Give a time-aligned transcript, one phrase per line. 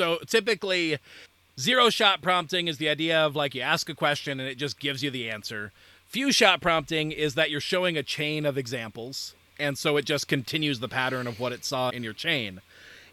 [0.00, 0.96] So typically,
[1.58, 4.80] zero shot prompting is the idea of like you ask a question and it just
[4.80, 5.72] gives you the answer.
[6.06, 10.26] Few shot prompting is that you're showing a chain of examples, and so it just
[10.26, 12.62] continues the pattern of what it saw in your chain.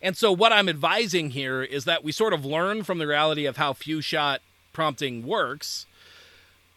[0.02, 3.46] And so, what I'm advising here is that we sort of learn from the reality
[3.46, 4.40] of how few shot
[4.72, 5.88] prompting works,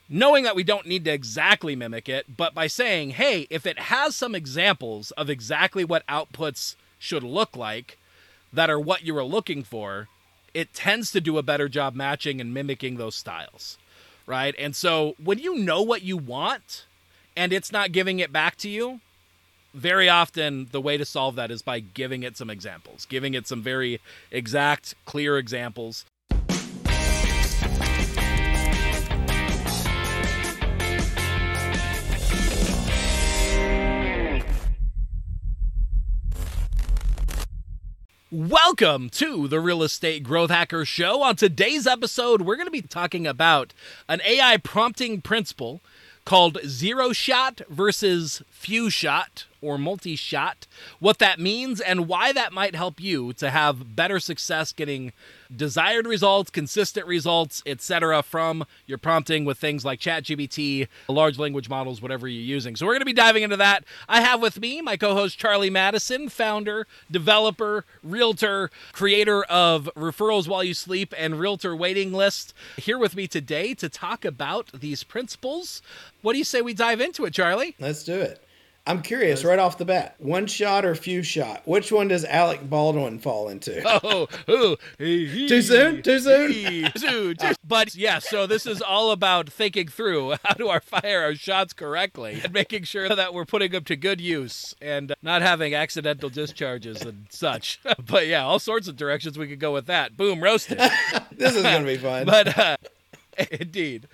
[0.08, 3.78] knowing that we don't need to exactly mimic it, but by saying, hey, if it
[3.78, 7.96] has some examples of exactly what outputs should look like
[8.52, 10.08] that are what you were looking for,
[10.54, 13.78] it tends to do a better job matching and mimicking those styles.
[14.26, 14.54] Right.
[14.58, 16.86] And so, when you know what you want
[17.36, 19.00] and it's not giving it back to you,
[19.74, 23.46] very often the way to solve that is by giving it some examples, giving it
[23.46, 24.00] some very
[24.30, 26.04] exact, clear examples.
[38.32, 41.20] Welcome to the Real Estate Growth Hacker Show.
[41.20, 43.74] On today's episode, we're going to be talking about
[44.08, 45.80] an AI prompting principle
[46.24, 50.66] called zero shot versus few shot or multi shot,
[50.98, 55.12] what that means, and why that might help you to have better success getting
[55.54, 62.00] desired results, consistent results, etc., from your prompting with things like ChatGPT, large language models,
[62.00, 62.76] whatever you're using.
[62.76, 63.84] So, we're going to be diving into that.
[64.08, 70.48] I have with me my co host Charlie Madison, founder, developer, realtor, creator of Referrals
[70.48, 75.02] While You Sleep and Realtor Waiting List, here with me today to talk about these
[75.04, 75.82] principles.
[76.22, 77.74] What do you say we dive into it, Charlie?
[77.78, 78.42] Let's do it.
[78.86, 80.16] I'm curious right off the bat.
[80.18, 81.62] One shot or few shot?
[81.66, 83.80] Which one does Alec Baldwin fall into?
[84.02, 86.02] Oh, ooh, too soon?
[86.02, 86.52] Too soon?
[86.52, 87.36] Too soon.
[87.66, 91.72] But yeah, so this is all about thinking through how do I fire our shots
[91.72, 96.30] correctly and making sure that we're putting them to good use and not having accidental
[96.30, 97.80] discharges and such.
[98.06, 100.16] But yeah, all sorts of directions we could go with that.
[100.16, 100.78] Boom, roasted.
[101.32, 102.24] this is going to be fun.
[102.24, 102.76] But uh,
[103.50, 104.08] indeed.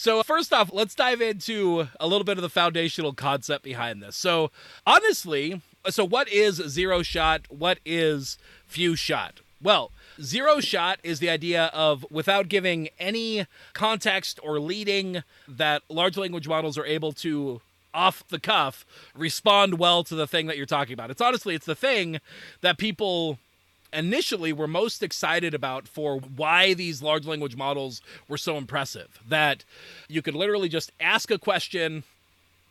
[0.00, 4.16] So, first off, let's dive into a little bit of the foundational concept behind this.
[4.16, 4.50] So,
[4.86, 5.60] honestly,
[5.90, 7.42] so what is zero shot?
[7.50, 9.40] What is few shot?
[9.62, 16.16] Well, zero shot is the idea of without giving any context or leading that large
[16.16, 17.60] language models are able to
[17.92, 21.10] off the cuff respond well to the thing that you're talking about.
[21.10, 22.20] It's honestly it's the thing
[22.62, 23.38] that people
[23.92, 29.20] initially we were most excited about for why these large language models were so impressive.
[29.28, 29.64] That
[30.08, 32.04] you could literally just ask a question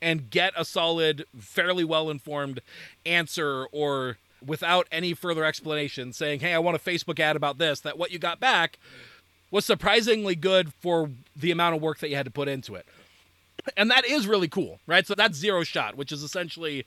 [0.01, 2.61] and get a solid fairly well informed
[3.05, 7.81] answer or without any further explanation saying hey i want a facebook ad about this
[7.81, 8.79] that what you got back
[9.51, 12.85] was surprisingly good for the amount of work that you had to put into it.
[13.75, 15.05] And that is really cool right?
[15.05, 16.85] So that's zero shot which is essentially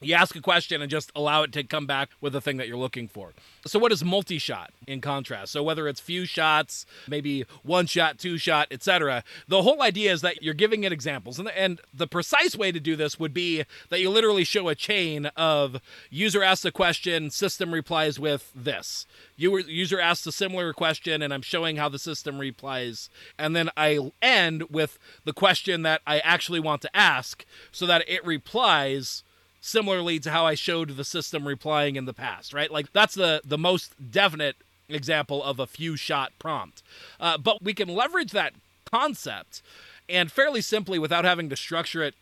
[0.00, 2.68] you ask a question and just allow it to come back with the thing that
[2.68, 3.32] you're looking for.
[3.66, 5.52] So, what is multi shot in contrast?
[5.52, 10.20] So, whether it's few shots, maybe one shot, two shot, etc., the whole idea is
[10.22, 11.38] that you're giving it examples.
[11.38, 14.68] And the, and the precise way to do this would be that you literally show
[14.68, 19.06] a chain of user asks a question, system replies with this.
[19.36, 23.10] You User asks a similar question, and I'm showing how the system replies.
[23.38, 28.08] And then I end with the question that I actually want to ask so that
[28.08, 29.22] it replies
[29.60, 32.70] similarly to how I showed the system replying in the past, right?
[32.70, 34.56] Like that's the the most definite
[34.88, 36.82] example of a few shot prompt.
[37.20, 38.54] Uh, but we can leverage that
[38.90, 39.62] concept
[40.08, 42.14] and fairly simply without having to structure it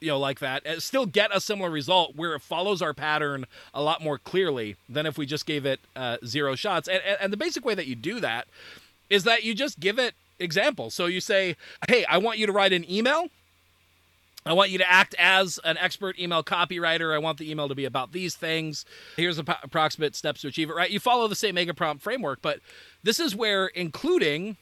[0.00, 3.46] you know like that uh, still get a similar result where it follows our pattern
[3.74, 7.32] a lot more clearly than if we just gave it uh, zero shots and, and
[7.32, 8.46] the basic way that you do that
[9.10, 11.56] is that you just give it examples so you say
[11.88, 13.28] hey i want you to write an email
[14.48, 17.14] I want you to act as an expert email copywriter.
[17.14, 18.86] I want the email to be about these things.
[19.16, 20.90] Here's the approximate steps to achieve it, right?
[20.90, 22.60] You follow the same mega prompt framework, but
[23.02, 24.56] this is where including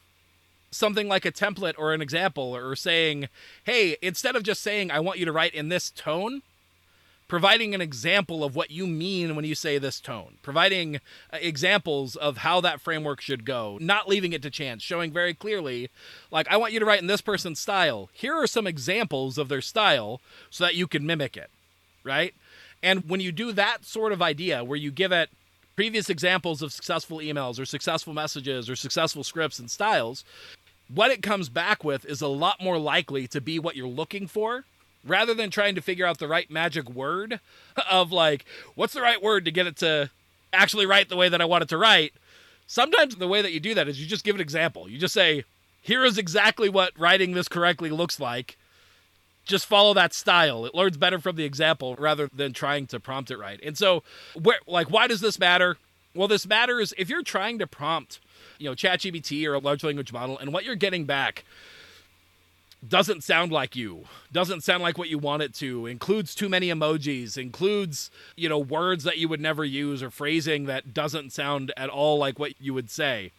[0.71, 3.29] something like a template or an example or saying,
[3.63, 6.41] hey, instead of just saying, I want you to write in this tone,
[7.27, 10.97] providing an example of what you mean when you say this tone, providing
[11.31, 15.33] uh, examples of how that framework should go, not leaving it to chance, showing very
[15.33, 15.89] clearly,
[16.31, 18.09] like, I want you to write in this person's style.
[18.13, 21.49] Here are some examples of their style so that you can mimic it,
[22.03, 22.33] right?
[22.81, 25.29] And when you do that sort of idea where you give it
[25.75, 30.23] previous examples of successful emails or successful messages or successful scripts and styles,
[30.87, 34.27] what it comes back with is a lot more likely to be what you're looking
[34.27, 34.63] for
[35.07, 37.39] rather than trying to figure out the right magic word
[37.89, 38.45] of like
[38.75, 40.09] what's the right word to get it to
[40.53, 42.13] actually write the way that I want it to write.
[42.67, 44.89] Sometimes the way that you do that is you just give an example.
[44.89, 45.45] You just say,
[45.81, 48.57] "Here is exactly what writing this correctly looks like."
[49.45, 50.65] Just follow that style.
[50.65, 53.59] It learns better from the example rather than trying to prompt it right.
[53.63, 55.77] And so, where like why does this matter?
[56.13, 58.19] Well, this matters if you're trying to prompt,
[58.57, 61.45] you know, ChatGPT or a large language model, and what you're getting back
[62.87, 66.69] doesn't sound like you, doesn't sound like what you want it to, includes too many
[66.69, 71.73] emojis, includes, you know, words that you would never use or phrasing that doesn't sound
[71.75, 73.31] at all like what you would say.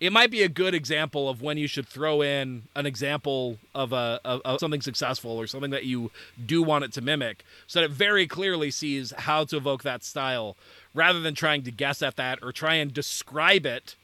[0.00, 3.92] It might be a good example of when you should throw in an example of
[3.92, 6.12] a of, of something successful or something that you
[6.46, 10.04] do want it to mimic, so that it very clearly sees how to evoke that
[10.04, 10.56] style,
[10.94, 13.96] rather than trying to guess at that or try and describe it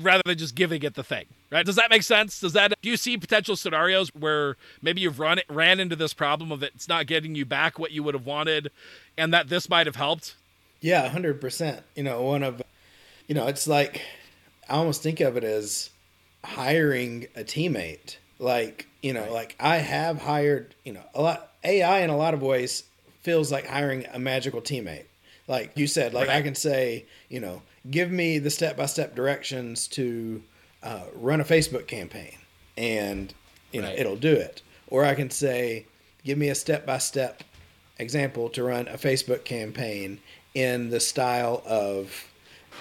[0.00, 1.26] rather than just giving it the thing.
[1.50, 1.64] Right?
[1.64, 2.40] Does that make sense?
[2.40, 6.52] Does that do you see potential scenarios where maybe you've run ran into this problem
[6.52, 8.70] of it's not getting you back what you would have wanted
[9.16, 10.36] and that this might have helped?
[10.80, 11.80] Yeah, 100%.
[11.94, 12.62] You know, one of
[13.26, 14.02] you know, it's like
[14.68, 15.90] I almost think of it as
[16.44, 18.16] hiring a teammate.
[18.38, 22.34] Like, you know, like I have hired, you know, a lot AI in a lot
[22.34, 22.84] of ways
[23.22, 25.06] feels like hiring a magical teammate.
[25.48, 26.38] Like you said, like right.
[26.38, 30.42] I can say, you know, give me the step by step directions to
[30.82, 32.38] uh, run a Facebook campaign,
[32.76, 33.32] and
[33.72, 33.98] you know right.
[33.98, 34.62] it'll do it.
[34.88, 35.86] Or I can say,
[36.24, 37.42] give me a step by step
[37.98, 40.20] example to run a Facebook campaign
[40.54, 42.28] in the style of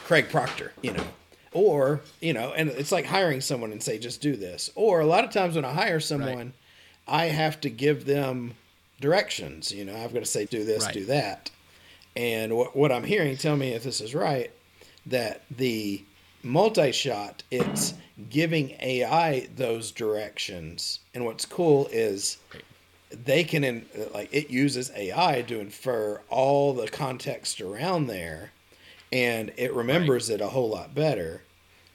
[0.05, 1.05] Craig Proctor, you know.
[1.51, 4.69] Or, you know, and it's like hiring someone and say, just do this.
[4.75, 6.51] Or a lot of times when I hire someone, right.
[7.07, 8.55] I have to give them
[8.99, 9.71] directions.
[9.71, 10.93] You know, I've got to say, do this, right.
[10.93, 11.51] do that.
[12.15, 14.51] And what, what I'm hearing, tell me if this is right,
[15.05, 16.03] that the
[16.43, 17.93] multi shot, it's
[18.29, 20.99] giving AI those directions.
[21.13, 22.37] And what's cool is
[23.11, 28.51] they can, in, like, it uses AI to infer all the context around there
[29.11, 30.41] and it remembers right.
[30.41, 31.43] it a whole lot better.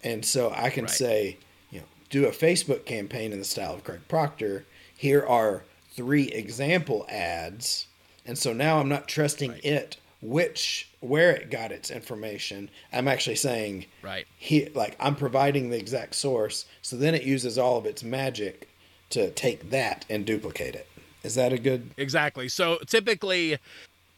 [0.03, 0.91] And so I can right.
[0.91, 1.37] say,
[1.71, 4.65] you know, do a Facebook campaign in the style of Craig Proctor.
[4.97, 7.87] Here are three example ads.
[8.25, 9.65] And so now I'm not trusting right.
[9.65, 12.71] it which where it got its information.
[12.93, 17.59] I'm actually saying right he like I'm providing the exact source, so then it uses
[17.59, 18.69] all of its magic
[19.11, 20.87] to take that and duplicate it.
[21.23, 22.49] Is that a good Exactly.
[22.49, 23.59] So typically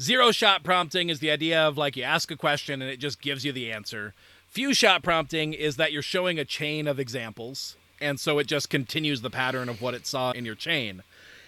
[0.00, 3.20] zero shot prompting is the idea of like you ask a question and it just
[3.20, 4.14] gives you the answer.
[4.48, 8.68] Few shot prompting is that you're showing a chain of examples and so it just
[8.68, 11.02] continues the pattern of what it saw in your chain.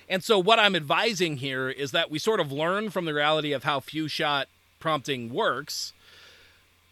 [0.08, 3.52] And so, what I'm advising here is that we sort of learn from the reality
[3.52, 4.48] of how few shot
[4.78, 5.92] prompting works,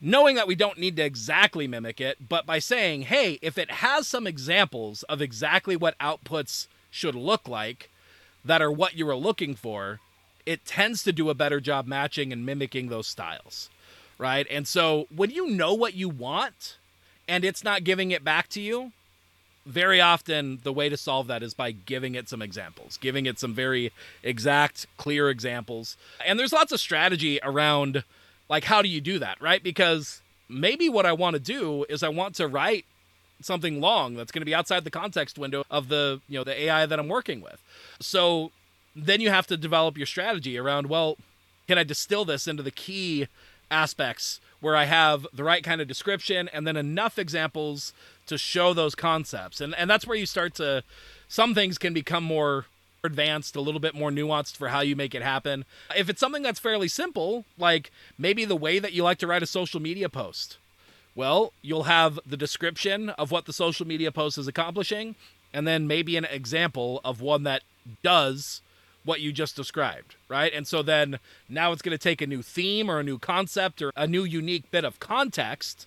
[0.01, 3.71] knowing that we don't need to exactly mimic it, but by saying, hey, if it
[3.71, 7.91] has some examples of exactly what outputs should look like
[8.45, 10.01] that are what you were looking for,
[10.47, 13.69] it tends to do a better job matching and mimicking those styles.
[14.19, 14.47] Right.
[14.51, 16.77] And so, when you know what you want
[17.29, 18.93] and it's not giving it back to you,
[19.65, 23.39] very often the way to solve that is by giving it some examples, giving it
[23.39, 23.93] some very
[24.23, 25.97] exact, clear examples.
[26.27, 28.05] And there's lots of strategy around
[28.49, 29.63] like how do you do that, right?
[29.63, 32.85] Because maybe what I want to do is I want to write
[33.41, 36.63] something long that's going to be outside the context window of the, you know, the
[36.65, 37.61] AI that I'm working with.
[38.01, 38.51] So
[38.95, 41.17] then you have to develop your strategy around, well,
[41.67, 43.29] can I distill this into the key
[43.71, 47.93] aspects where I have the right kind of description and then enough examples
[48.33, 49.61] to show those concepts.
[49.61, 50.83] And and that's where you start to
[51.29, 52.67] some things can become more
[53.05, 55.65] advanced, a little bit more nuanced for how you make it happen.
[55.97, 59.43] If it's something that's fairly simple, like maybe the way that you like to write
[59.43, 60.59] a social media post,
[61.15, 65.15] well, you'll have the description of what the social media post is accomplishing,
[65.53, 67.63] and then maybe an example of one that
[68.03, 68.63] does
[69.05, 70.53] what you just described, right?
[70.55, 73.83] And so then now it's going to take a new theme or a new concept
[73.83, 75.87] or a new unique bit of context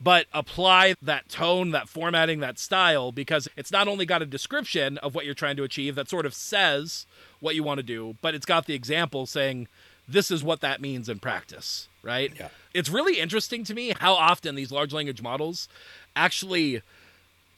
[0.00, 4.98] but apply that tone, that formatting, that style, because it's not only got a description
[4.98, 7.06] of what you're trying to achieve that sort of says
[7.40, 9.68] what you want to do, but it's got the example saying,
[10.08, 12.32] this is what that means in practice, right?
[12.38, 12.48] Yeah.
[12.72, 15.68] It's really interesting to me how often these large language models
[16.16, 16.82] actually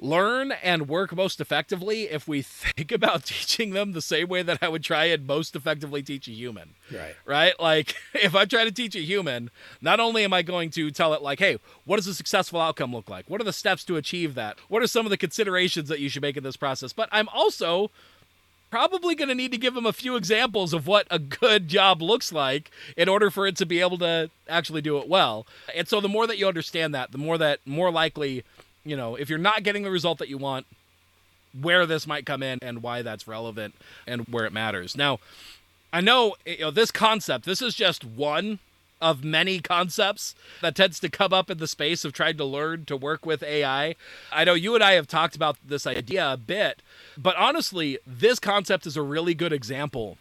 [0.01, 4.59] learn and work most effectively if we think about teaching them the same way that
[4.63, 6.71] I would try and most effectively teach a human.
[6.91, 7.15] Right.
[7.25, 7.61] Right?
[7.61, 11.15] Like if I try to teach a human, not only am I going to tell
[11.15, 13.29] it like, "Hey, what does a successful outcome look like?
[13.29, 14.59] What are the steps to achieve that?
[14.69, 17.29] What are some of the considerations that you should make in this process?" But I'm
[17.29, 17.91] also
[18.71, 22.01] probably going to need to give them a few examples of what a good job
[22.01, 25.45] looks like in order for it to be able to actually do it well.
[25.75, 28.45] And so the more that you understand that, the more that more likely
[28.85, 30.67] you know, if you're not getting the result that you want,
[31.59, 33.75] where this might come in and why that's relevant
[34.07, 34.97] and where it matters.
[34.97, 35.19] Now,
[35.93, 38.61] I know, you know this concept, this is just one
[39.01, 42.85] of many concepts that tends to come up in the space of trying to learn
[42.85, 43.97] to work with AI.
[44.31, 46.83] I know you and I have talked about this idea a bit,
[47.17, 50.19] but honestly, this concept is a really good example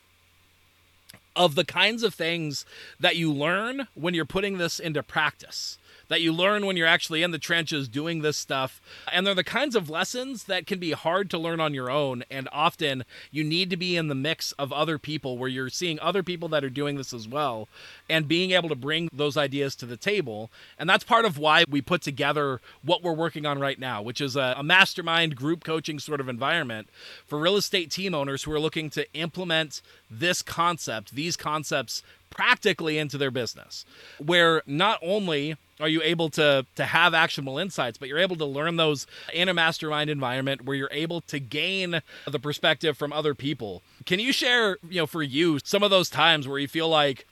[1.36, 2.66] of the kinds of things
[3.00, 5.78] that you learn when you're putting this into practice
[6.10, 8.82] that you learn when you're actually in the trenches doing this stuff.
[9.12, 12.24] And they're the kinds of lessons that can be hard to learn on your own.
[12.30, 16.00] And often you need to be in the mix of other people where you're seeing
[16.00, 17.70] other people that are doing this as well
[18.10, 20.51] and being able to bring those ideas to the table.
[20.78, 24.20] And that's part of why we put together what we're working on right now, which
[24.20, 26.89] is a, a mastermind group coaching sort of environment
[27.25, 32.98] for real estate team owners who are looking to implement this concept, these concepts practically
[32.98, 33.86] into their business,
[34.18, 38.46] where not only are you able to to have actionable insights but you're able to
[38.46, 43.34] learn those in a mastermind environment where you're able to gain the perspective from other
[43.34, 43.82] people.
[44.06, 47.26] Can you share you know for you some of those times where you feel like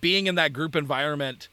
[0.00, 1.48] being in that group environment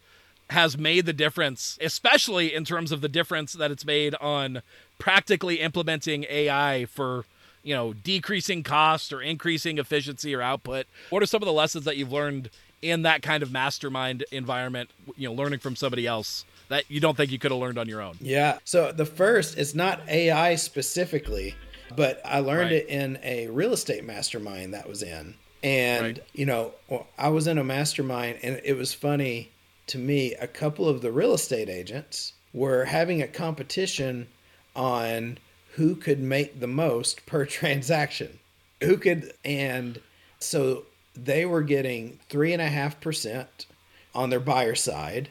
[0.50, 4.62] has made the difference especially in terms of the difference that it's made on
[4.98, 7.26] practically implementing ai for
[7.64, 10.88] you know decreasing cost or increasing efficiency or output?
[11.10, 12.50] What are some of the lessons that you've learned
[12.82, 17.18] in that kind of mastermind environment, you know, learning from somebody else that you don't
[17.18, 18.16] think you could have learned on your own?
[18.22, 18.60] Yeah.
[18.64, 21.56] So the first is not AI specifically,
[21.96, 22.84] but I learned right.
[22.84, 25.36] it in a real estate mastermind that was in.
[25.62, 26.24] And, right.
[26.34, 26.74] you know,
[27.18, 29.52] I was in a mastermind and it was funny
[29.88, 30.36] to me.
[30.36, 34.28] A couple of the real estate agents were having a competition
[34.76, 35.38] on
[35.74, 38.40] who could make the most per transaction.
[38.82, 40.00] Who could, and
[40.40, 40.86] so
[41.26, 43.66] they were getting three and a half percent
[44.14, 45.30] on their buyer side,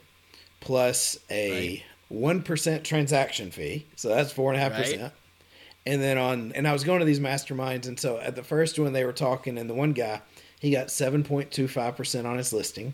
[0.60, 2.84] plus a one right.
[2.84, 3.86] transaction fee.
[3.96, 5.12] So that's four and a half percent.
[5.86, 8.78] And then on, and I was going to these masterminds, and so at the first
[8.78, 10.20] one they were talking, and the one guy
[10.60, 12.92] he got seven point two five percent on his listing,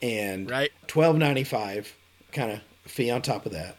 [0.00, 1.92] and right twelve ninety five
[2.32, 3.76] kind of fee on top of that.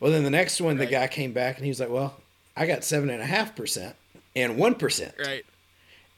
[0.00, 0.84] Well, then the next one, right.
[0.84, 2.16] the guy came back and he was like, "Well,
[2.56, 3.94] I got seven and a half percent
[4.34, 5.44] and one percent." Right.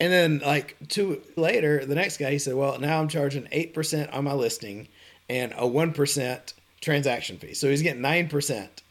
[0.01, 3.75] And then like two later, the next guy he said, "Well, now I'm charging eight
[3.75, 4.89] percent on my listing
[5.29, 8.83] and a one percent transaction fee." So he's getting nine percent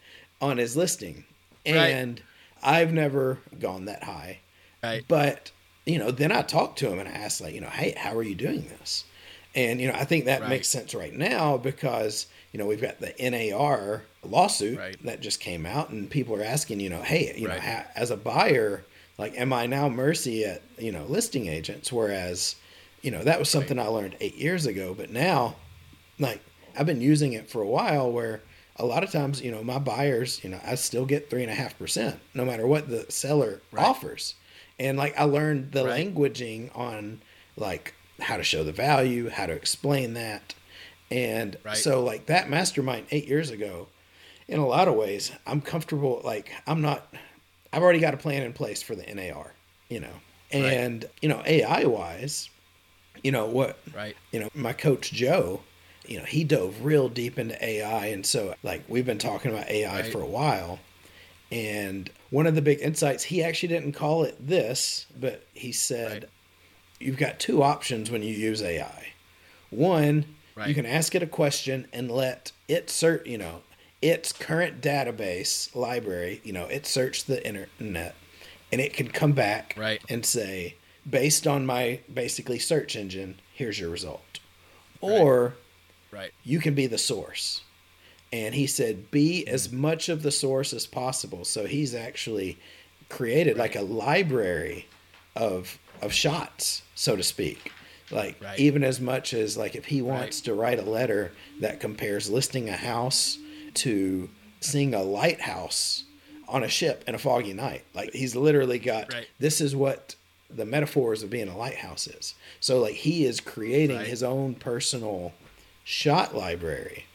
[0.41, 1.25] on his listing,
[1.65, 2.21] and
[2.63, 2.77] right.
[2.81, 4.39] I've never gone that high.
[4.81, 5.03] Right.
[5.07, 5.51] But
[5.85, 8.15] you know, then I talked to him and I asked, like, you know, hey, how
[8.15, 9.03] are you doing this?
[9.55, 10.49] And you know, I think that right.
[10.49, 15.65] makes sense right now because you know we've got the NAR lawsuit that just came
[15.65, 18.83] out, and people are asking, you know, hey, you know, how, as a buyer
[19.17, 22.55] like am i now mercy at you know listing agents whereas
[23.01, 23.85] you know that was something right.
[23.85, 25.55] i learned eight years ago but now
[26.19, 26.41] like
[26.77, 28.41] i've been using it for a while where
[28.77, 31.51] a lot of times you know my buyers you know i still get three and
[31.51, 33.85] a half percent no matter what the seller right.
[33.85, 34.35] offers
[34.79, 36.07] and like i learned the right.
[36.07, 37.21] languaging on
[37.55, 40.55] like how to show the value how to explain that
[41.11, 43.87] and so like that mastermind eight years ago
[44.47, 47.13] in a lot of ways i'm comfortable like i'm not
[47.73, 49.53] I've already got a plan in place for the NAR,
[49.89, 50.13] you know.
[50.51, 51.11] And, right.
[51.21, 52.49] you know, AI wise,
[53.23, 54.15] you know, what, right.
[54.31, 55.61] you know, my coach Joe,
[56.05, 58.05] you know, he dove real deep into AI.
[58.07, 60.11] And so, like, we've been talking about AI right.
[60.11, 60.77] for a while.
[61.51, 66.23] And one of the big insights, he actually didn't call it this, but he said,
[66.23, 66.29] right.
[66.99, 69.13] you've got two options when you use AI.
[69.71, 70.25] One,
[70.55, 70.67] right.
[70.67, 73.61] you can ask it a question and let it cert, you know,
[74.03, 78.15] its current database library, you know, it searched the internet
[78.69, 80.01] and it can come back right.
[80.09, 80.75] and say,
[81.09, 84.39] based on my basically search engine, here's your result.
[84.99, 85.55] Or
[86.11, 86.31] right.
[86.43, 87.61] you can be the source.
[88.33, 89.73] And he said, be as mm.
[89.73, 91.45] much of the source as possible.
[91.45, 92.57] So he's actually
[93.07, 93.73] created right.
[93.73, 94.87] like a library
[95.35, 97.71] of of shots, so to speak.
[98.11, 101.31] Like even as much as like if he wants to write a letter
[101.61, 103.37] that compares listing a house
[103.75, 104.29] to
[104.61, 106.05] seeing a lighthouse
[106.47, 107.83] on a ship in a foggy night.
[107.93, 109.27] Like he's literally got right.
[109.39, 110.15] this is what
[110.49, 112.35] the metaphors of being a lighthouse is.
[112.59, 114.07] So like he is creating right.
[114.07, 115.33] his own personal
[115.83, 117.05] shot library.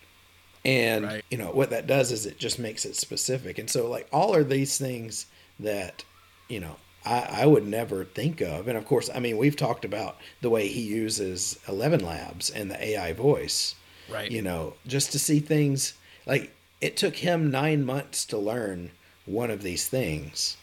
[0.64, 1.24] And right.
[1.30, 3.58] you know what that does is it just makes it specific.
[3.58, 5.26] And so like all of these things
[5.60, 6.04] that
[6.48, 8.68] you know I, I would never think of.
[8.68, 12.70] And of course, I mean we've talked about the way he uses Eleven Labs and
[12.70, 13.76] the AI voice.
[14.10, 14.30] Right.
[14.30, 15.92] You know, just to see things
[16.28, 18.90] like it took him nine months to learn
[19.26, 20.56] one of these things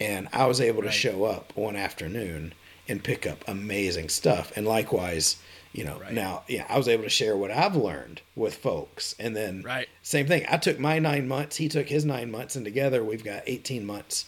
[0.00, 0.90] and i was able right.
[0.90, 2.52] to show up one afternoon
[2.88, 5.36] and pick up amazing stuff and likewise
[5.72, 6.12] you know right.
[6.12, 9.88] now yeah i was able to share what i've learned with folks and then right
[10.02, 13.24] same thing i took my nine months he took his nine months and together we've
[13.24, 14.26] got 18 months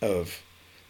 [0.00, 0.42] of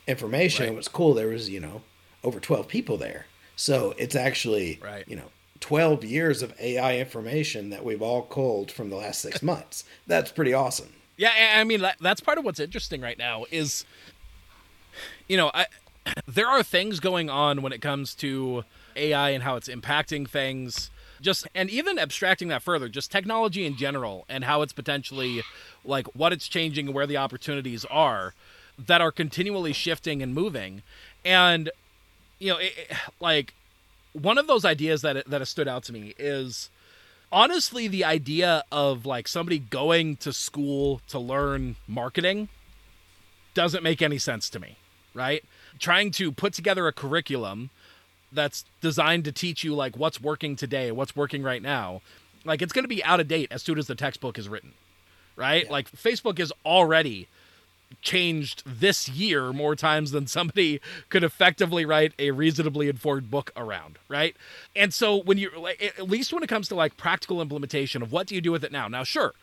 [0.06, 0.72] information right.
[0.72, 1.82] it was cool there was you know
[2.22, 5.04] over 12 people there so it's actually right.
[5.08, 9.42] you know 12 years of AI information that we've all culled from the last six
[9.42, 9.84] months.
[10.06, 10.92] That's pretty awesome.
[11.16, 13.84] Yeah, I mean that's part of what's interesting right now is,
[15.28, 15.66] you know, I,
[16.28, 20.90] there are things going on when it comes to AI and how it's impacting things.
[21.20, 25.42] Just and even abstracting that further, just technology in general and how it's potentially
[25.84, 28.34] like what it's changing and where the opportunities are
[28.78, 30.82] that are continually shifting and moving.
[31.24, 31.70] And
[32.38, 33.54] you know, it, like
[34.20, 36.70] one of those ideas that that has stood out to me is
[37.32, 42.48] honestly the idea of like somebody going to school to learn marketing
[43.54, 44.76] doesn't make any sense to me,
[45.14, 45.44] right?
[45.78, 47.70] Trying to put together a curriculum
[48.32, 52.02] that's designed to teach you like what's working today, what's working right now,
[52.44, 54.72] like it's going to be out of date as soon as the textbook is written,
[55.36, 55.64] right?
[55.64, 55.72] Yeah.
[55.72, 57.28] Like Facebook is already
[58.02, 63.98] changed this year more times than somebody could effectively write a reasonably informed book around,
[64.08, 64.36] right?
[64.74, 65.50] And so when you
[65.80, 68.64] at least when it comes to like practical implementation of what do you do with
[68.64, 68.88] it now?
[68.88, 69.34] Now sure,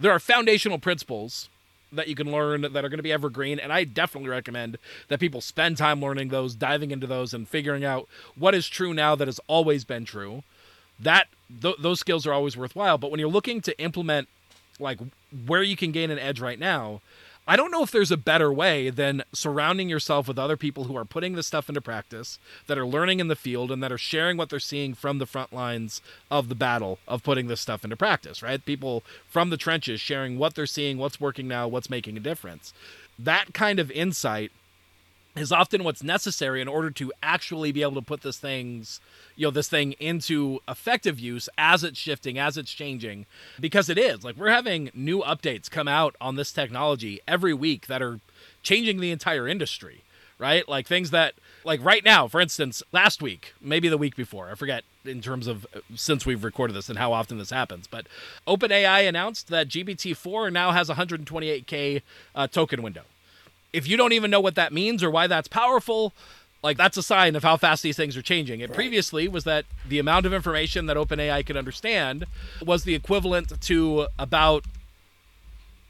[0.00, 1.48] there are foundational principles
[1.92, 5.20] that you can learn that are going to be evergreen and I definitely recommend that
[5.20, 9.14] people spend time learning those, diving into those and figuring out what is true now
[9.14, 10.42] that has always been true.
[10.98, 11.28] That
[11.62, 14.28] th- those skills are always worthwhile, but when you're looking to implement
[14.78, 14.98] like
[15.46, 17.00] where you can gain an edge right now,
[17.48, 20.96] I don't know if there's a better way than surrounding yourself with other people who
[20.96, 23.98] are putting this stuff into practice, that are learning in the field, and that are
[23.98, 27.84] sharing what they're seeing from the front lines of the battle of putting this stuff
[27.84, 28.64] into practice, right?
[28.64, 32.74] People from the trenches sharing what they're seeing, what's working now, what's making a difference.
[33.18, 34.50] That kind of insight
[35.36, 39.00] is often what's necessary in order to actually be able to put this things
[39.36, 43.26] you know this thing into effective use as it's shifting as it's changing
[43.60, 44.24] because it is.
[44.24, 48.20] Like we're having new updates come out on this technology every week that are
[48.62, 50.02] changing the entire industry
[50.38, 50.68] right?
[50.68, 51.34] Like things that
[51.66, 55.46] like right now for instance last week maybe the week before i forget in terms
[55.46, 58.06] of since we've recorded this and how often this happens but
[58.46, 62.02] openai announced that gpt-4 now has 128k
[62.34, 63.02] uh, token window
[63.76, 66.14] if you don't even know what that means or why that's powerful
[66.62, 68.60] like that's a sign of how fast these things are changing.
[68.60, 68.74] It right.
[68.74, 72.24] previously was that the amount of information that OpenAI could understand
[72.64, 74.64] was the equivalent to about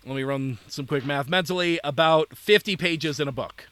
[0.05, 3.69] let me run some quick math mentally about 50 pages in a book.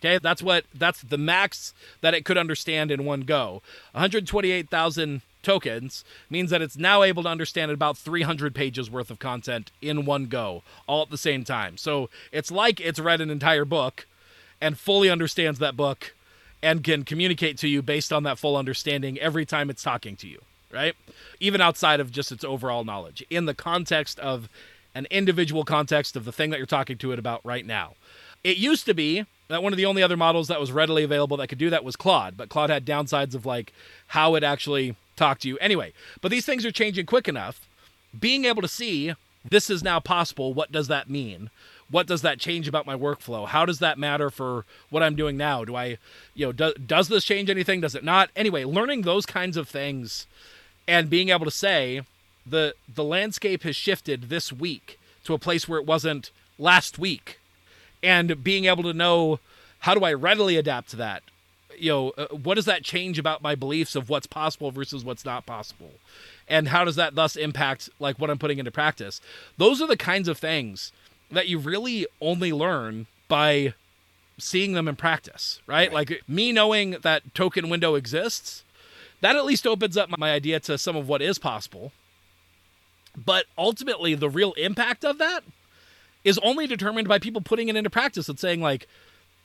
[0.00, 3.62] Okay, that's what that's the max that it could understand in one go.
[3.92, 9.70] 128,000 tokens means that it's now able to understand about 300 pages worth of content
[9.80, 11.76] in one go, all at the same time.
[11.76, 14.06] So it's like it's read an entire book
[14.60, 16.14] and fully understands that book
[16.62, 20.28] and can communicate to you based on that full understanding every time it's talking to
[20.28, 20.40] you,
[20.72, 20.94] right?
[21.38, 24.48] Even outside of just its overall knowledge, in the context of
[24.94, 27.94] an individual context of the thing that you're talking to it about right now.
[28.42, 31.36] It used to be that one of the only other models that was readily available
[31.36, 33.72] that could do that was Claude, but Claude had downsides of like
[34.08, 35.58] how it actually talked to you.
[35.58, 37.68] Anyway, but these things are changing quick enough.
[38.18, 39.14] Being able to see
[39.48, 41.50] this is now possible, what does that mean?
[41.90, 43.48] what does that change about my workflow?
[43.48, 45.64] How does that matter for what I'm doing now?
[45.64, 45.98] Do I,
[46.34, 47.80] you know, do, does this change anything?
[47.80, 48.30] Does it not?
[48.36, 50.26] Anyway, learning those kinds of things
[50.86, 52.02] and being able to say
[52.46, 57.38] the the landscape has shifted this week to a place where it wasn't last week
[58.02, 59.40] and being able to know
[59.80, 61.22] how do I readily adapt to that?
[61.80, 65.24] You know, uh, what does that change about my beliefs of what's possible versus what's
[65.24, 65.92] not possible?
[66.48, 69.20] And how does that thus impact like what I'm putting into practice?
[69.56, 70.92] Those are the kinds of things
[71.30, 73.74] that you really only learn by
[74.38, 75.88] seeing them in practice, right?
[75.88, 75.92] right?
[75.92, 78.64] Like me knowing that token window exists,
[79.20, 81.92] that at least opens up my idea to some of what is possible.
[83.16, 85.44] But ultimately, the real impact of that
[86.24, 88.86] is only determined by people putting it into practice and saying, like,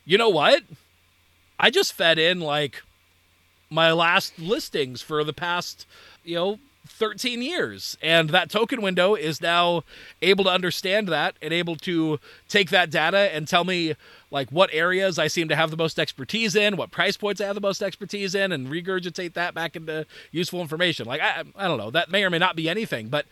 [0.06, 0.64] you know what?
[1.60, 2.82] I just fed in like
[3.70, 5.86] my last listings for the past,
[6.24, 7.98] you know, 13 years.
[8.02, 9.84] And that token window is now
[10.22, 13.96] able to understand that and able to take that data and tell me
[14.32, 17.46] like what areas I seem to have the most expertise in, what price points I
[17.46, 21.06] have the most expertise in, and regurgitate that back into useful information.
[21.06, 23.26] Like I, I don't know, that may or may not be anything, but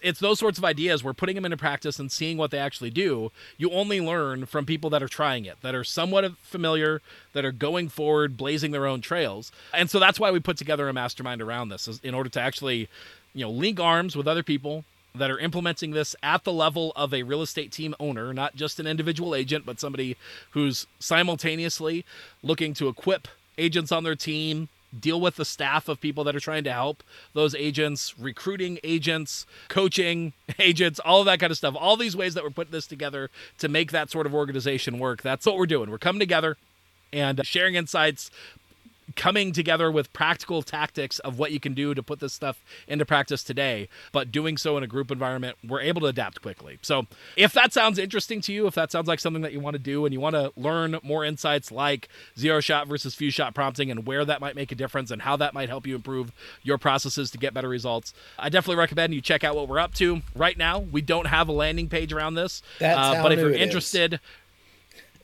[0.00, 2.90] it's those sorts of ideas where putting them into practice and seeing what they actually
[2.90, 7.00] do you only learn from people that are trying it that are somewhat familiar
[7.32, 9.52] that are going forward blazing their own trails.
[9.72, 12.88] And so that's why we put together a mastermind around this in order to actually
[13.34, 14.84] you know link arms with other people
[15.14, 18.78] that are implementing this at the level of a real estate team owner not just
[18.78, 20.16] an individual agent but somebody
[20.50, 22.04] who's simultaneously
[22.42, 26.40] looking to equip agents on their team deal with the staff of people that are
[26.40, 27.02] trying to help
[27.34, 31.74] those agents, recruiting agents, coaching agents, all of that kind of stuff.
[31.78, 35.22] All these ways that we're putting this together to make that sort of organization work.
[35.22, 35.90] That's what we're doing.
[35.90, 36.56] We're coming together
[37.12, 38.30] and sharing insights,
[39.16, 43.04] coming together with practical tactics of what you can do to put this stuff into
[43.04, 46.78] practice today, but doing so in a group environment, we're able to adapt quickly.
[46.82, 49.74] So, if that sounds interesting to you, if that sounds like something that you want
[49.74, 53.54] to do and you want to learn more insights like zero shot versus few shot
[53.54, 56.32] prompting and where that might make a difference and how that might help you improve
[56.62, 59.94] your processes to get better results, I definitely recommend you check out what we're up
[59.94, 60.22] to.
[60.34, 64.14] Right now, we don't have a landing page around this, uh, but if you're interested,
[64.14, 64.20] is.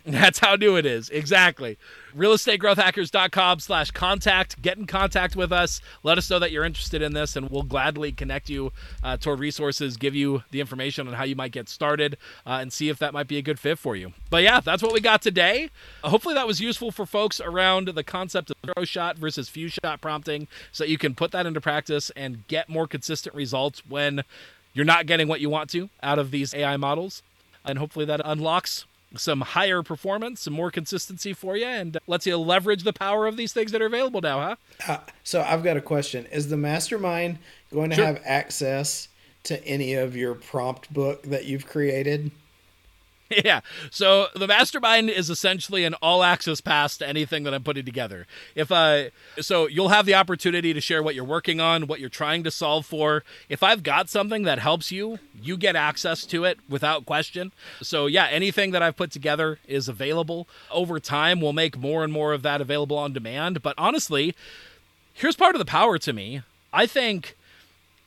[0.07, 1.09] That's how new it is.
[1.09, 1.79] Exactly.
[2.15, 4.61] Realestategrowthhackers.com slash contact.
[4.61, 5.81] Get in contact with us.
[6.03, 8.71] Let us know that you're interested in this, and we'll gladly connect you
[9.03, 12.71] uh, toward resources, give you the information on how you might get started, uh, and
[12.71, 14.13] see if that might be a good fit for you.
[14.29, 15.71] But yeah, that's what we got today.
[16.03, 20.03] Hopefully, that was useful for folks around the concept of zero shot versus few shot
[20.03, 24.23] prompting so that you can put that into practice and get more consistent results when
[24.75, 27.23] you're not getting what you want to out of these AI models.
[27.65, 28.85] And hopefully, that unlocks
[29.17, 33.37] some higher performance, some more consistency for you, and lets you leverage the power of
[33.37, 34.93] these things that are available now, huh?
[34.93, 37.39] Uh, so I've got a question: Is the mastermind
[37.73, 38.07] going to sure.
[38.07, 39.09] have access
[39.45, 42.31] to any of your prompt book that you've created?
[43.45, 43.61] Yeah.
[43.91, 48.27] So the mastermind is essentially an all access pass to anything that I'm putting together.
[48.55, 52.09] If I so you'll have the opportunity to share what you're working on, what you're
[52.09, 53.25] trying to solve for.
[53.49, 57.53] If I've got something that helps you, you get access to it without question.
[57.83, 60.49] So yeah, anything that I've put together is available.
[60.71, 64.35] Over time we'll make more and more of that available on demand, but honestly,
[65.13, 66.43] here's part of the power to me.
[66.73, 67.37] I think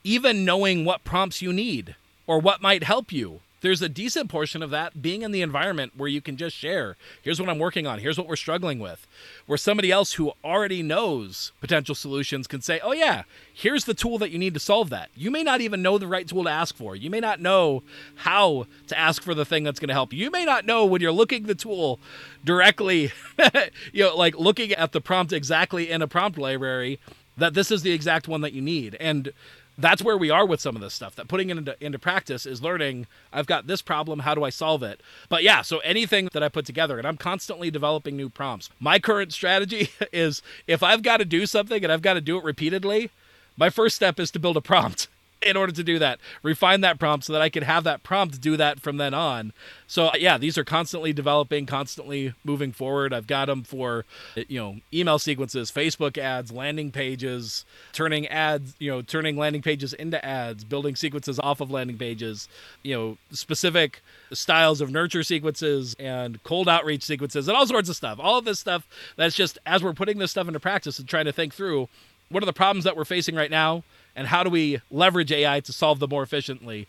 [0.04, 4.62] even knowing what prompts you need or what might help you there's a decent portion
[4.62, 6.96] of that being in the environment where you can just share.
[7.22, 8.00] Here's what i'm working on.
[8.00, 9.08] Here's what we're struggling with.
[9.46, 14.18] Where somebody else who already knows potential solutions can say oh yeah here's the tool
[14.20, 15.10] that you need to solve that.
[15.16, 16.96] You may not even know the right tool to ask for.
[16.96, 17.84] You may not know
[18.16, 21.02] how to ask for the thing that's going to help you may not know when
[21.02, 22.00] you're looking the tool
[22.44, 23.12] directly
[23.94, 27.00] you know like looking at the prompt exactly in a prompt library
[27.38, 28.96] that this is the exact one that you need.
[29.00, 29.32] And
[29.78, 32.46] that's where we are with some of this stuff that putting it into, into practice
[32.46, 35.02] is learning i've got this problem how do i solve it?
[35.30, 38.70] But yeah so anything that i put together and i'm constantly developing new prompts.
[38.80, 42.38] My current strategy is if i've got to do something and i've got to do
[42.38, 43.10] it repeatedly
[43.56, 45.08] my first step is to build a prompt
[45.48, 48.40] in order to do that refine that prompt so that i can have that prompt
[48.42, 49.54] do that from then on.
[49.88, 53.14] So uh, yeah these are constantly developing constantly moving forward.
[53.14, 54.06] I've got them for
[54.36, 59.62] uh, you know email sequences facebook ads landing pages turning ads you know turning landing
[59.62, 62.48] pages into ads building sequences off of landing pages
[62.84, 67.96] you know specific styles of nurture sequences and cold outreach sequences and all sorts of
[67.96, 68.20] stuff.
[68.22, 71.26] All of this stuff that's just as we're putting this stuff into practice and trying
[71.26, 71.88] to think through
[72.30, 73.84] what are the problems that we're facing right now
[74.18, 76.88] and how do we leverage AI to solve them more efficiently?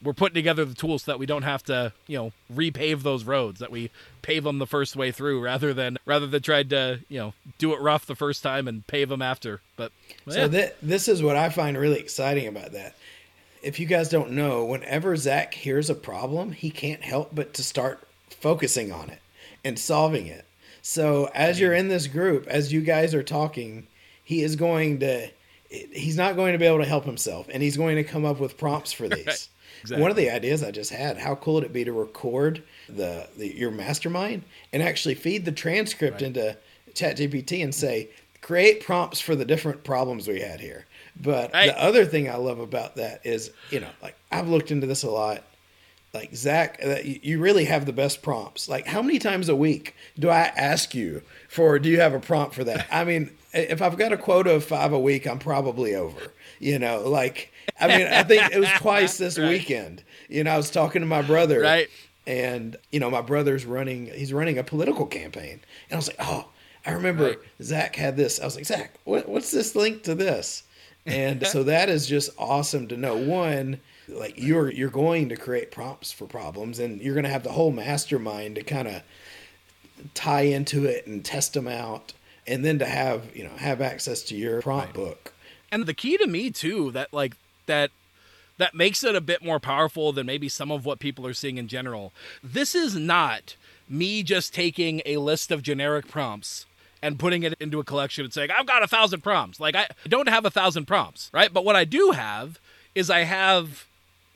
[0.00, 3.24] We're putting together the tools so that we don't have to, you know, repave those
[3.24, 3.58] roads.
[3.58, 3.90] That we
[4.22, 7.74] pave them the first way through, rather than rather than try to, you know, do
[7.74, 9.60] it rough the first time and pave them after.
[9.76, 9.90] But
[10.24, 10.48] well, so yeah.
[10.48, 12.94] th- this is what I find really exciting about that.
[13.60, 17.64] If you guys don't know, whenever Zach hears a problem, he can't help but to
[17.64, 19.18] start focusing on it
[19.64, 20.44] and solving it.
[20.80, 21.80] So as you're mm-hmm.
[21.80, 23.88] in this group, as you guys are talking,
[24.22, 25.28] he is going to
[25.68, 28.40] he's not going to be able to help himself and he's going to come up
[28.40, 29.48] with prompts for these right.
[29.82, 30.00] exactly.
[30.00, 33.28] one of the ideas i just had how cool would it be to record the,
[33.36, 36.22] the your mastermind and actually feed the transcript right.
[36.22, 36.56] into
[36.94, 38.08] ChatGPT and say
[38.40, 40.86] create prompts for the different problems we had here
[41.20, 41.66] but right.
[41.66, 45.02] the other thing i love about that is you know like i've looked into this
[45.02, 45.42] a lot
[46.14, 49.94] like zach uh, you really have the best prompts like how many times a week
[50.18, 53.80] do i ask you for do you have a prompt for that i mean if
[53.80, 56.32] I've got a quota of five a week, I'm probably over.
[56.58, 59.48] You know, like I mean, I think it was twice this right.
[59.48, 60.02] weekend.
[60.28, 61.88] You know, I was talking to my brother, right?
[62.26, 64.06] And you know, my brother's running.
[64.06, 66.48] He's running a political campaign, and I was like, oh,
[66.84, 67.38] I remember right.
[67.62, 68.40] Zach had this.
[68.40, 70.64] I was like, Zach, what, what's this link to this?
[71.06, 73.16] And so that is just awesome to know.
[73.16, 77.44] One, like you're you're going to create prompts for problems, and you're going to have
[77.44, 79.02] the whole mastermind to kind of
[80.14, 82.12] tie into it and test them out
[82.48, 84.94] and then to have you know have access to your prompt right.
[84.94, 85.32] book.
[85.70, 87.90] And the key to me too that like that
[88.56, 91.58] that makes it a bit more powerful than maybe some of what people are seeing
[91.58, 92.12] in general.
[92.42, 93.56] This is not
[93.88, 96.66] me just taking a list of generic prompts
[97.00, 99.60] and putting it into a collection and saying i've got a thousand prompts.
[99.60, 101.52] Like i don't have a thousand prompts right?
[101.52, 102.58] But what i do have
[102.94, 103.86] is i have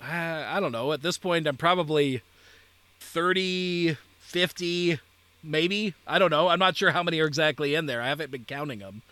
[0.01, 2.23] uh, i don't know at this point i'm probably
[3.01, 5.01] 30 50
[5.43, 5.95] maybe?
[6.07, 6.49] I don't know.
[6.49, 8.03] I'm not sure how many are exactly in there.
[8.03, 9.03] I haven't been counting them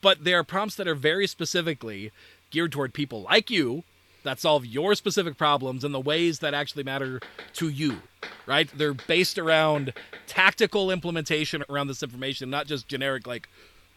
[0.00, 2.10] but they are prompts that are very specifically
[2.50, 3.84] geared toward people like you
[4.24, 7.20] that solve your specific problems in the ways that actually matter
[7.54, 7.98] to you
[8.46, 8.70] right?
[8.74, 9.92] They're based around
[10.26, 13.48] tactical implementation around this information not just generic like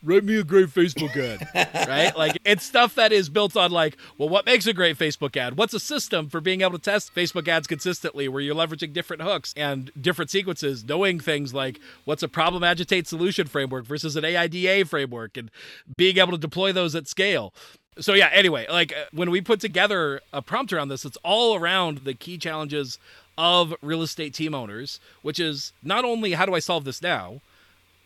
[0.03, 1.47] write me a great Facebook ad,
[1.87, 2.15] right?
[2.15, 5.57] Like it's stuff that is built on like, well, what makes a great Facebook ad?
[5.57, 9.21] What's a system for being able to test Facebook ads consistently where you're leveraging different
[9.21, 14.25] hooks and different sequences, knowing things like what's a problem agitate solution framework versus an
[14.25, 15.51] AIDA framework and
[15.97, 17.53] being able to deploy those at scale.
[17.99, 21.55] So yeah, anyway, like uh, when we put together a prompt around this, it's all
[21.55, 22.97] around the key challenges
[23.37, 27.41] of real estate team owners, which is not only how do I solve this now,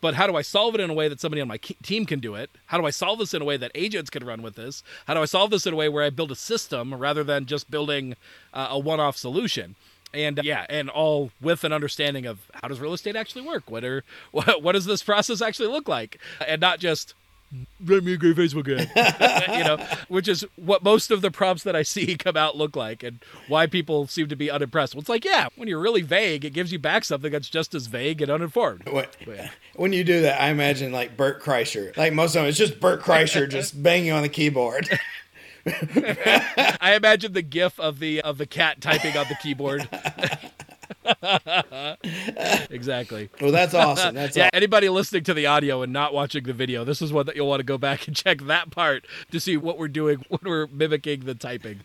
[0.00, 2.20] but how do I solve it in a way that somebody on my team can
[2.20, 2.50] do it?
[2.66, 4.82] How do I solve this in a way that agents can run with this?
[5.06, 7.46] How do I solve this in a way where I build a system rather than
[7.46, 8.16] just building
[8.52, 9.76] uh, a one-off solution?
[10.14, 13.70] And uh, yeah, and all with an understanding of how does real estate actually work?
[13.70, 16.18] What are what, what does this process actually look like?
[16.46, 17.14] And not just
[17.84, 19.48] write me a great Facebook ad.
[19.58, 22.76] you know, which is what most of the prompts that I see come out look
[22.76, 24.94] like and why people seem to be unimpressed.
[24.94, 27.74] Well, it's like, yeah, when you're really vague, it gives you back something that's just
[27.74, 28.88] as vague and uninformed.
[28.88, 29.50] What, yeah.
[29.74, 31.94] When you do that, I imagine like Bert Kreischer.
[31.96, 34.88] Like most of them, it's just Bert Kreischer just banging on the keyboard.
[35.66, 39.86] I imagine the gif of the of the cat typing on the keyboard.
[42.70, 43.28] Exactly.
[43.40, 44.14] Well, that's awesome.
[44.14, 44.44] That's yeah.
[44.44, 44.50] Awesome.
[44.54, 47.48] Anybody listening to the audio and not watching the video, this is what that you'll
[47.48, 50.66] want to go back and check that part to see what we're doing when we're
[50.66, 51.80] mimicking the typing.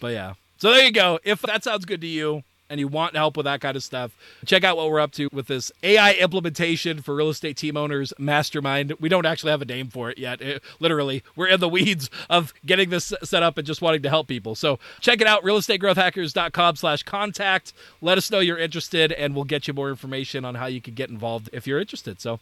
[0.00, 0.34] But yeah.
[0.58, 1.18] So there you go.
[1.24, 4.12] If that sounds good to you, and you want help with that kind of stuff,
[4.46, 8.14] check out what we're up to with this AI implementation for real estate team owners
[8.18, 8.94] mastermind.
[9.00, 10.40] We don't actually have a name for it yet.
[10.40, 14.08] It, literally, we're in the weeds of getting this set up and just wanting to
[14.08, 14.54] help people.
[14.54, 17.72] So check it out, realestategrowthhackers.com slash contact.
[18.00, 20.94] Let us know you're interested, and we'll get you more information on how you can
[20.94, 22.20] get involved if you're interested.
[22.20, 22.40] So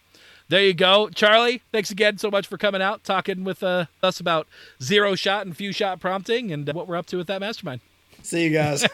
[0.48, 1.08] there you go.
[1.10, 4.46] Charlie, thanks again so much for coming out, talking with uh, us about
[4.82, 7.80] zero shot and few shot prompting and what we're up to with that mastermind.
[8.22, 8.86] See you guys.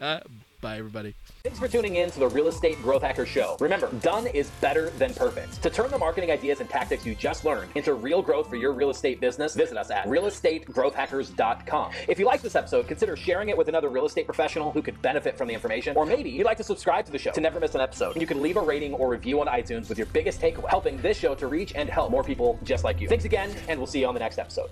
[0.62, 1.14] Bye, everybody.
[1.42, 3.56] Thanks for tuning in to the Real Estate Growth Hacker Show.
[3.58, 5.60] Remember, done is better than perfect.
[5.64, 8.72] To turn the marketing ideas and tactics you just learned into real growth for your
[8.72, 11.90] real estate business, visit us at realestategrowthhackers.com.
[12.06, 15.02] If you like this episode, consider sharing it with another real estate professional who could
[15.02, 17.58] benefit from the information, or maybe you'd like to subscribe to the show to never
[17.58, 18.14] miss an episode.
[18.14, 21.18] You can leave a rating or review on iTunes with your biggest takeaway, helping this
[21.18, 23.08] show to reach and help more people just like you.
[23.08, 24.70] Thanks again, and we'll see you on the next episode.